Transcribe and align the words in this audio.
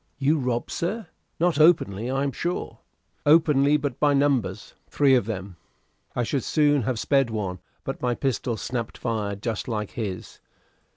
"You 0.17 0.39
robbed, 0.39 0.71
sir? 0.71 1.09
Not 1.39 1.59
openly, 1.59 2.09
I 2.09 2.23
am 2.23 2.31
sure." 2.31 2.79
"Openly 3.23 3.77
but 3.77 3.99
by 3.99 4.15
numbers 4.15 4.73
three 4.89 5.13
of 5.13 5.27
them. 5.27 5.57
I 6.15 6.23
should 6.23 6.43
soon 6.43 6.81
have 6.81 6.97
sped 6.97 7.29
one, 7.29 7.59
but 7.83 8.01
my 8.01 8.15
pistol 8.15 8.57
snapped 8.57 8.97
fire 8.97 9.35
just 9.35 9.67
like 9.67 9.91
his. 9.91 10.39